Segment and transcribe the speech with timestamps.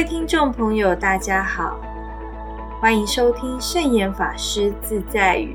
[0.00, 1.78] 位听众朋友，大家好，
[2.80, 5.54] 欢迎收听圣严法师自在语。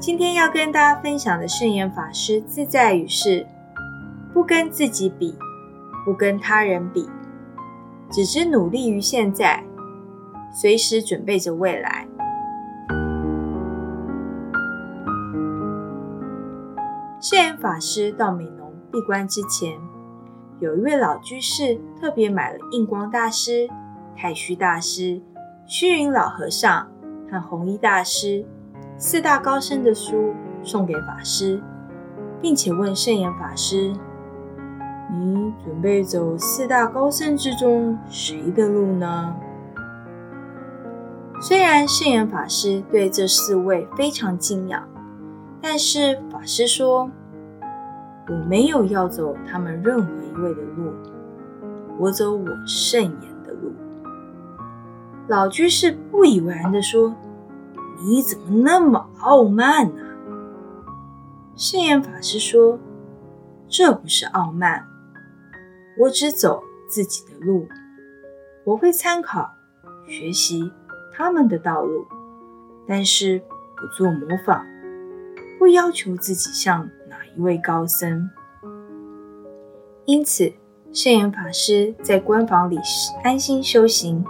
[0.00, 3.46] 今天要跟大家分享的圣严法师自在语是：
[4.34, 5.38] 不跟自己比，
[6.04, 7.08] 不跟他人比，
[8.10, 9.62] 只知努力于现在，
[10.52, 12.08] 随时准备着未来。
[17.20, 18.65] 圣严法师到美浓。
[18.90, 19.78] 闭关之前，
[20.60, 23.68] 有一位老居士特别买了印光大师、
[24.16, 25.20] 太虚大师、
[25.66, 26.88] 虚云老和尚
[27.30, 28.44] 和弘一大师
[28.96, 31.62] 四大高僧的书送给法师，
[32.40, 33.92] 并且问圣严法师
[35.12, 39.36] ：“你准备走四大高僧之中谁的路呢？”
[41.42, 44.88] 虽然圣严法师对这四位非常敬仰，
[45.60, 47.10] 但是法师说。
[48.28, 50.92] 我没有要走他们任何一位的路，
[51.96, 53.72] 我走我圣言的路。
[55.28, 57.14] 老居士不以为然的说
[58.02, 60.02] ：“你怎么那么傲慢呢？”
[61.54, 62.80] 圣严法师说
[63.68, 64.84] ：“这不是傲慢，
[66.00, 67.68] 我只走自己的路，
[68.64, 69.54] 我会参考
[70.08, 70.72] 学习
[71.12, 72.04] 他们的道路，
[72.88, 73.40] 但是
[73.76, 74.66] 不做模仿，
[75.60, 76.90] 不要求自己像。”
[77.36, 78.30] 一位高僧，
[80.06, 80.50] 因此
[80.92, 82.78] 圣严法师在官房里
[83.22, 84.24] 安心修行，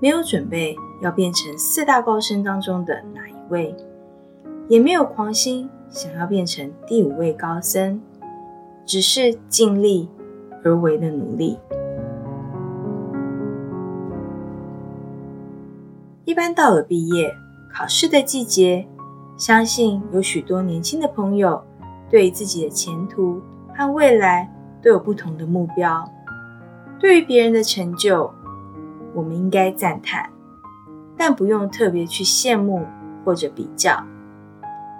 [0.00, 3.74] 没有准备要变成四大高僧当中的哪一位，
[4.68, 8.00] 也没有狂心想要变成第五位高僧，
[8.84, 10.08] 只是尽力
[10.64, 11.56] 而为的努力。
[16.24, 17.32] 一般到了毕业
[17.72, 18.88] 考试的季节，
[19.36, 21.62] 相信有许多年轻的朋友。
[22.10, 23.40] 对自己的前途
[23.74, 24.48] 和未来
[24.82, 26.08] 都有不同的目标。
[27.00, 28.32] 对于别人的成就，
[29.14, 30.30] 我们应该赞叹，
[31.16, 32.86] 但不用特别去羡慕
[33.24, 34.02] 或者比较，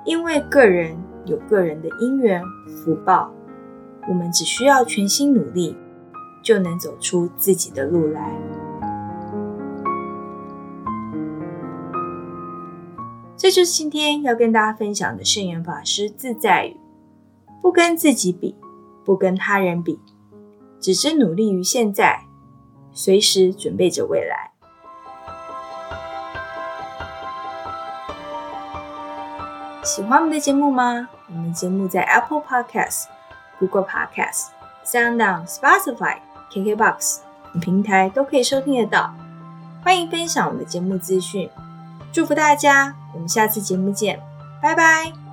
[0.05, 3.31] 因为个人有个人的因缘福报。
[4.07, 5.75] 我们只需要全心努力，
[6.43, 8.31] 就能走出自己的路来。
[13.34, 16.77] 这就是今天要跟大家分享的圣严法师自在语。
[17.65, 18.55] 不跟自己比，
[19.07, 19.99] 不跟他人比，
[20.79, 22.27] 只知努力于现在，
[22.93, 24.51] 随时准备着未来。
[29.83, 31.09] 喜欢我们的节目吗？
[31.29, 33.05] 我们节目在 Apple Podcast、
[33.59, 34.49] Google Podcast、
[34.85, 36.19] SoundOn、Spotify、
[36.53, 37.21] KKBox
[37.55, 39.15] 等平台都可以收听得到。
[39.83, 41.49] 欢迎分享我们的节目资讯，
[42.13, 42.95] 祝福大家！
[43.15, 44.21] 我们下次节目见，
[44.61, 45.24] 拜拜。